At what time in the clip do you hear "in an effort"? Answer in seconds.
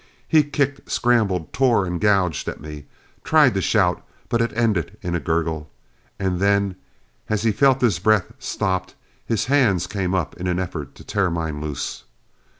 10.37-10.95